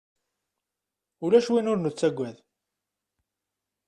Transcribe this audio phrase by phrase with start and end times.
[1.25, 2.37] Ulac win ur nettaggad